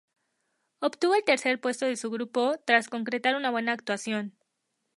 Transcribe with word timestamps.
Obtuvo 0.79 1.13
el 1.13 1.23
tercer 1.23 1.61
puesto 1.61 1.85
de 1.85 1.95
su 1.95 2.09
grupo 2.09 2.55
tras 2.65 2.89
concretar 2.89 3.35
una 3.35 3.51
buena 3.51 3.73
actuación. 3.73 4.35